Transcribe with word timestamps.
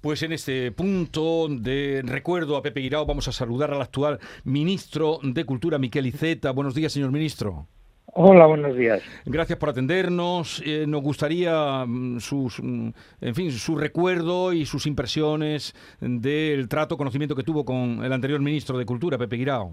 Pues 0.00 0.22
en 0.22 0.32
este 0.32 0.70
punto 0.70 1.48
de 1.48 2.02
recuerdo 2.04 2.56
a 2.56 2.62
Pepe 2.62 2.80
Guirao 2.80 3.06
vamos 3.06 3.26
a 3.26 3.32
saludar 3.32 3.72
al 3.72 3.80
actual 3.80 4.18
ministro 4.44 5.18
de 5.22 5.44
Cultura, 5.44 5.78
Miquel 5.78 6.06
Iceta. 6.06 6.52
Buenos 6.52 6.74
días, 6.74 6.92
señor 6.92 7.10
ministro. 7.10 7.66
Hola, 8.12 8.46
buenos 8.46 8.76
días. 8.76 9.02
Gracias 9.24 9.58
por 9.58 9.70
atendernos. 9.70 10.62
Eh, 10.64 10.84
nos 10.86 11.02
gustaría 11.02 11.84
mm, 11.86 12.20
sus, 12.20 12.62
mm, 12.62 12.90
en 13.22 13.34
fin, 13.34 13.50
su 13.50 13.76
recuerdo 13.76 14.52
y 14.52 14.66
sus 14.66 14.86
impresiones 14.86 15.74
del 16.00 16.68
trato, 16.68 16.96
conocimiento 16.96 17.34
que 17.34 17.42
tuvo 17.42 17.64
con 17.64 18.04
el 18.04 18.12
anterior 18.12 18.40
ministro 18.40 18.78
de 18.78 18.84
Cultura, 18.84 19.18
Pepe 19.18 19.36
Guirao. 19.36 19.72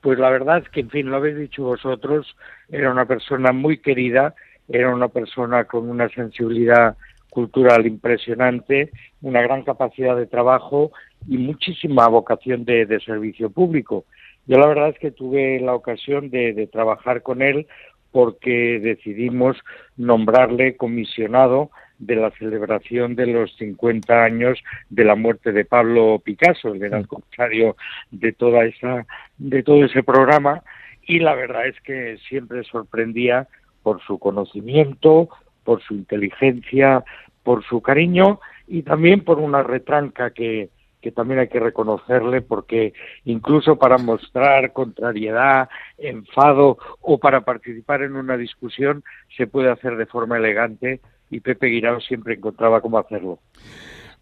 Pues 0.00 0.18
la 0.18 0.28
verdad 0.28 0.58
es 0.58 0.68
que, 0.68 0.80
en 0.80 0.90
fin, 0.90 1.08
lo 1.08 1.16
habéis 1.16 1.38
dicho 1.38 1.62
vosotros, 1.62 2.36
era 2.68 2.90
una 2.90 3.06
persona 3.06 3.52
muy 3.52 3.78
querida, 3.78 4.34
era 4.68 4.92
una 4.92 5.08
persona 5.08 5.64
con 5.64 5.88
una 5.88 6.08
sensibilidad 6.08 6.96
cultural 7.34 7.86
impresionante, 7.86 8.90
una 9.20 9.42
gran 9.42 9.62
capacidad 9.62 10.16
de 10.16 10.26
trabajo 10.26 10.92
y 11.28 11.36
muchísima 11.36 12.08
vocación 12.08 12.64
de, 12.64 12.86
servicio 13.04 13.50
público. 13.50 14.04
Yo 14.46 14.58
la 14.58 14.66
verdad 14.66 14.90
es 14.90 14.98
que 14.98 15.10
tuve 15.10 15.60
la 15.60 15.74
ocasión 15.74 16.30
de, 16.30 16.68
trabajar 16.72 17.22
con 17.22 17.42
él 17.42 17.66
porque 18.12 18.78
decidimos 18.80 19.56
nombrarle 19.96 20.76
comisionado 20.76 21.70
de 21.98 22.16
la 22.16 22.30
celebración 22.32 23.16
de 23.16 23.26
los 23.26 23.54
50 23.56 24.22
años 24.22 24.62
de 24.88 25.04
la 25.04 25.16
muerte 25.16 25.52
de 25.52 25.64
Pablo 25.64 26.20
Picasso, 26.24 26.68
el 26.68 26.78
gran 26.78 27.04
contrario 27.04 27.76
de 28.10 28.32
toda 28.32 28.64
esa 28.64 29.06
de 29.38 29.62
todo 29.62 29.84
ese 29.84 30.02
programa 30.02 30.62
y 31.06 31.18
la 31.20 31.34
verdad 31.34 31.66
es 31.66 31.80
que 31.80 32.18
siempre 32.28 32.62
sorprendía 32.64 33.48
por 33.82 34.00
su 34.02 34.18
conocimiento, 34.18 35.28
por 35.64 35.82
su 35.82 35.94
inteligencia, 35.94 37.04
por 37.44 37.64
su 37.64 37.80
cariño 37.80 38.40
y 38.66 38.82
también 38.82 39.22
por 39.22 39.38
una 39.38 39.62
retranca 39.62 40.30
que, 40.30 40.70
que 41.04 41.12
también 41.12 41.38
hay 41.38 41.48
que 41.48 41.60
reconocerle 41.60 42.40
porque 42.40 42.94
incluso 43.26 43.76
para 43.76 43.98
mostrar 43.98 44.72
contrariedad, 44.72 45.68
enfado 45.98 46.78
o 47.02 47.18
para 47.18 47.42
participar 47.42 48.02
en 48.02 48.16
una 48.16 48.38
discusión 48.38 49.04
se 49.36 49.46
puede 49.46 49.70
hacer 49.70 49.96
de 49.96 50.06
forma 50.06 50.38
elegante 50.38 51.00
y 51.30 51.40
Pepe 51.40 51.66
Guirao 51.66 52.00
siempre 52.00 52.34
encontraba 52.34 52.80
cómo 52.80 52.98
hacerlo. 52.98 53.38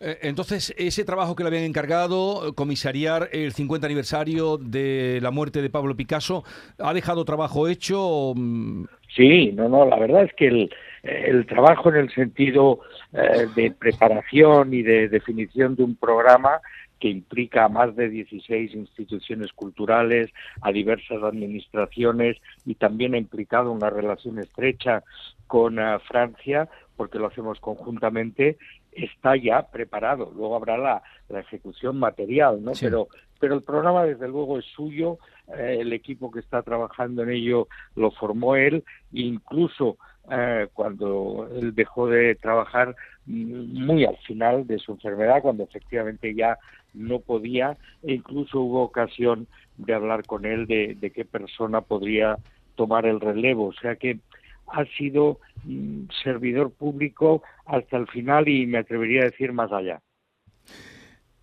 Eh, 0.00 0.18
entonces, 0.22 0.74
ese 0.76 1.04
trabajo 1.04 1.36
que 1.36 1.44
le 1.44 1.50
habían 1.50 1.62
encargado, 1.62 2.52
comisariar 2.56 3.28
el 3.30 3.52
50 3.52 3.86
aniversario 3.86 4.58
de 4.58 5.20
la 5.22 5.30
muerte 5.30 5.62
de 5.62 5.70
Pablo 5.70 5.94
Picasso, 5.94 6.42
¿ha 6.80 6.92
dejado 6.92 7.24
trabajo 7.24 7.68
hecho? 7.68 8.32
Mm? 8.34 8.86
Sí, 9.14 9.52
no, 9.52 9.68
no, 9.68 9.86
la 9.86 10.00
verdad 10.00 10.24
es 10.24 10.32
que 10.34 10.48
el, 10.48 10.70
el 11.02 11.46
trabajo 11.46 11.88
en 11.88 11.96
el 11.96 12.14
sentido 12.14 12.80
eh, 13.12 13.46
de 13.56 13.72
preparación 13.72 14.72
y 14.72 14.82
de 14.82 15.08
definición 15.08 15.74
de 15.74 15.82
un 15.82 15.96
programa 15.96 16.60
que 17.00 17.08
implica 17.08 17.64
a 17.64 17.68
más 17.68 17.96
de 17.96 18.08
16 18.08 18.74
instituciones 18.74 19.52
culturales, 19.52 20.30
a 20.60 20.70
diversas 20.70 21.20
administraciones 21.24 22.36
y 22.64 22.76
también 22.76 23.14
ha 23.14 23.18
implicado 23.18 23.72
una 23.72 23.90
relación 23.90 24.38
estrecha 24.38 25.02
con 25.48 25.80
eh, 25.80 25.98
Francia, 26.06 26.68
porque 26.96 27.18
lo 27.18 27.26
hacemos 27.26 27.58
conjuntamente, 27.58 28.56
está 28.92 29.34
ya 29.34 29.66
preparado. 29.66 30.30
Luego 30.36 30.54
habrá 30.54 30.78
la, 30.78 31.02
ejecución 31.30 31.98
material, 31.98 32.62
¿no? 32.62 32.72
Pero, 32.78 33.08
pero 33.40 33.54
el 33.54 33.62
programa, 33.62 34.04
desde 34.04 34.28
luego, 34.28 34.58
es 34.58 34.66
suyo. 34.66 35.18
Eh, 35.58 35.78
el 35.80 35.92
equipo 35.92 36.30
que 36.30 36.40
está 36.40 36.62
trabajando 36.62 37.22
en 37.22 37.30
ello 37.30 37.66
lo 37.96 38.12
formó 38.12 38.54
él, 38.54 38.84
incluso 39.12 39.96
eh, 40.30 40.68
cuando 40.72 41.48
él 41.54 41.74
dejó 41.74 42.06
de 42.06 42.34
trabajar 42.36 42.94
mm, 43.26 43.84
muy 43.84 44.04
al 44.04 44.16
final 44.18 44.66
de 44.66 44.78
su 44.78 44.92
enfermedad, 44.92 45.42
cuando 45.42 45.64
efectivamente 45.64 46.34
ya 46.34 46.58
no 46.94 47.20
podía, 47.20 47.76
e 48.02 48.14
incluso 48.14 48.60
hubo 48.60 48.82
ocasión 48.82 49.46
de 49.76 49.94
hablar 49.94 50.24
con 50.24 50.44
él 50.44 50.66
de, 50.66 51.12
qué 51.14 51.24
persona 51.24 51.80
podría 51.80 52.36
tomar 52.76 53.06
el 53.06 53.20
relevo. 53.20 53.66
O 53.66 53.72
sea 53.72 53.96
que 53.96 54.20
ha 54.68 54.84
sido 54.96 55.38
mm, 55.64 56.04
servidor 56.22 56.70
público 56.72 57.42
hasta 57.66 57.96
el 57.96 58.06
final 58.08 58.48
y 58.48 58.66
me 58.66 58.78
atrevería 58.78 59.22
a 59.22 59.30
decir 59.30 59.52
más 59.52 59.72
allá. 59.72 60.00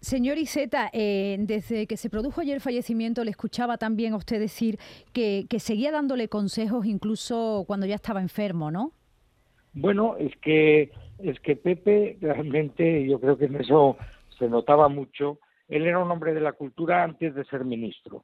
Señor 0.01 0.37
Iseta, 0.37 0.89
eh, 0.93 1.35
desde 1.39 1.85
que 1.85 1.97
se 1.97 2.09
produjo 2.09 2.39
ayer 2.41 2.55
el 2.55 2.61
fallecimiento, 2.61 3.23
le 3.23 3.31
escuchaba 3.31 3.77
también 3.77 4.13
a 4.13 4.17
usted 4.17 4.39
decir 4.39 4.79
que, 5.11 5.45
seguía 5.59 5.91
dándole 5.91 6.29
consejos 6.29 6.85
incluso 6.85 7.65
cuando 7.67 7.85
ya 7.85 7.95
estaba 7.95 8.21
enfermo, 8.21 8.71
¿no? 8.71 8.93
Bueno, 9.73 10.15
es 10.17 10.35
que 10.37 10.91
es 11.19 11.37
que 11.41 11.57
Pepe 11.57 12.17
realmente, 12.21 13.05
yo 13.05 13.19
creo 13.19 13.37
que 13.37 13.45
en 13.45 13.57
eso 13.57 13.97
se 14.37 14.47
notaba 14.47 14.87
mucho. 14.87 15.39
Él 15.67 15.85
era 15.85 15.99
un 15.99 16.09
hombre 16.09 16.33
de 16.33 16.39
la 16.39 16.53
cultura 16.53 17.03
antes 17.03 17.35
de 17.35 17.43
ser 17.45 17.65
ministro 17.65 18.23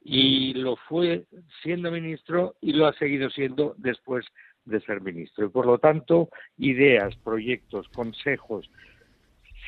y 0.00 0.54
lo 0.54 0.76
fue 0.76 1.24
siendo 1.62 1.90
ministro 1.90 2.54
y 2.60 2.72
lo 2.72 2.86
ha 2.86 2.92
seguido 2.92 3.28
siendo 3.30 3.74
después 3.78 4.24
de 4.64 4.80
ser 4.80 5.00
ministro. 5.00 5.46
Y 5.46 5.48
por 5.48 5.66
lo 5.66 5.78
tanto, 5.78 6.28
ideas, 6.56 7.16
proyectos, 7.16 7.88
consejos, 7.88 8.70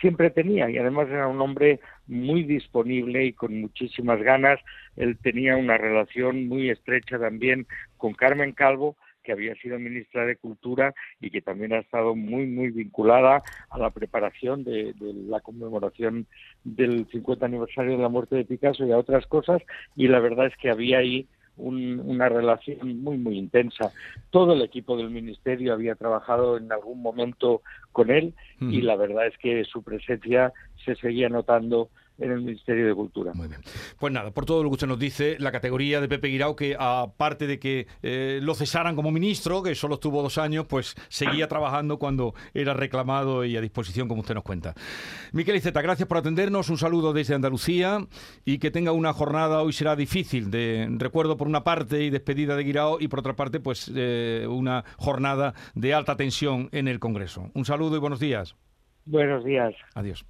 siempre 0.01 0.31
tenía 0.31 0.71
y 0.71 0.79
además 0.79 1.09
era 1.09 1.27
un 1.29 1.41
hombre 1.41 1.81
muy 2.07 2.43
disponible 2.45 3.25
y 3.25 3.33
con 3.33 3.61
muchísimas 3.61 4.21
ganas. 4.23 4.61
Él 4.97 5.19
tenía 5.19 5.57
una 5.57 5.77
relación 5.77 6.49
muy 6.49 6.71
estrecha 6.71 7.19
también 7.19 7.67
con 7.97 8.15
Carmen 8.15 8.53
Calvo, 8.53 8.97
que 9.23 9.33
había 9.33 9.55
sido 9.57 9.79
ministra 9.79 10.25
de 10.25 10.37
Cultura 10.37 10.95
y 11.21 11.31
que 11.31 11.43
también 11.43 11.75
ha 11.75 11.81
estado 11.81 12.15
muy, 12.15 12.47
muy 12.47 12.71
vinculada 12.71 13.43
a 13.69 13.79
la 13.79 13.91
preparación 13.91 14.65
de, 14.65 14.95
la 15.29 15.41
conmemoración 15.41 16.27
del 16.65 17.07
50 17.13 17.45
aniversario 17.45 17.93
de 17.93 18.03
la 18.03 18.09
muerte 18.09 18.37
de 18.37 18.47
Picasso 18.47 18.87
y 18.87 18.93
a 18.93 18.97
otras 18.97 19.27
cosas. 19.27 19.61
Y 19.97 20.09
la 20.09 20.21
verdad 20.21 20.47
es 20.47 20.57
que 20.57 20.71
había 20.71 20.99
ahí 20.99 21.29
una 21.59 22.29
relación 22.29 23.03
muy, 23.03 23.19
muy 23.19 23.37
intensa. 23.39 23.93
Todo 24.31 24.55
el 24.55 24.63
equipo 24.63 24.97
del 24.97 25.11
Ministerio 25.11 25.73
había 25.73 25.95
trabajado 25.95 26.57
en 26.57 26.73
algún 26.73 27.03
momento 27.03 27.63
con 27.93 28.11
él 28.11 28.35
y 28.61 28.81
la 28.83 28.97
verdad 28.97 29.27
es 29.27 29.37
que 29.39 29.65
su 29.65 29.83
presencia 29.83 30.53
se 30.85 30.95
seguía 30.97 31.29
notando 31.29 31.91
en 32.19 32.33
el 32.33 32.41
Ministerio 32.41 32.87
de 32.87 32.95
Cultura. 32.95 33.33
Muy 33.35 33.49
bien. 33.49 33.61
Pues 33.99 34.13
nada, 34.13 34.31
por 34.33 34.45
todo 34.45 34.63
lo 34.63 34.71
que 34.71 34.75
usted 34.75 34.87
nos 34.87 34.99
dice, 34.99 35.37
la 35.39 35.53
categoría 35.53 36.01
de 36.01 36.09
Pepe 36.09 36.29
Guirao, 36.29 36.57
que 36.57 36.77
aparte 36.79 37.47
de 37.47 37.59
que 37.59 37.87
eh, 38.03 38.41
lo 38.43 38.55
cesaran 38.55 38.97
como 38.97 39.11
ministro, 39.11 39.63
que 39.63 39.75
solo 39.75 39.95
estuvo 39.95 40.23
dos 40.23 40.39
años, 40.39 40.67
pues 40.67 40.97
seguía 41.09 41.49
trabajando 41.49 41.99
cuando 41.99 42.35
era 42.55 42.75
reclamado 42.75 43.45
y 43.45 43.57
a 43.57 43.61
disposición, 43.61 44.09
como 44.09 44.23
usted 44.23 44.35
nos 44.35 44.45
cuenta. 44.45 44.75
Miquel 45.33 45.57
Iceta, 45.57 45.81
gracias 45.81 46.09
por 46.09 46.19
atendernos, 46.19 46.71
un 46.71 46.79
saludo 46.79 47.13
desde 47.13 47.35
Andalucía 47.35 48.07
y 48.45 48.59
que 48.59 48.71
tenga 48.71 48.93
una 48.93 49.13
jornada, 49.13 49.63
hoy 49.63 49.73
será 49.73 49.95
difícil, 49.95 50.51
de 50.51 50.89
recuerdo 50.99 51.37
por 51.37 51.47
una 51.47 51.63
parte 51.63 52.03
y 52.03 52.11
despedida 52.11 52.57
de 52.57 52.65
Guirao 52.65 52.99
y 53.01 53.09
por 53.09 53.21
otra 53.21 53.37
parte, 53.37 53.61
pues 53.61 53.91
eh, 53.95 54.47
una 54.49 54.85
jornada 54.97 55.55
de 55.75 55.95
alta 55.95 56.17
tensión 56.17 56.69
en 56.73 56.89
el 56.89 56.99
Congreso. 56.99 57.51
Un 57.55 57.65
saludo 57.65 57.97
y 57.97 58.01
buenos 58.01 58.21
días. 58.21 58.57
Buenos 59.05 59.45
días. 59.45 59.75
Adiós. 59.95 60.27